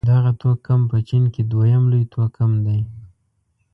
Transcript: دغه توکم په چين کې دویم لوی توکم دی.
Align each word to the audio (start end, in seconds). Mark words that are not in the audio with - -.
دغه 0.09 0.31
توکم 0.41 0.81
په 0.91 0.97
چين 1.07 1.23
کې 1.33 1.41
دویم 1.51 1.83
لوی 1.91 2.03
توکم 2.13 2.51
دی. 2.65 2.79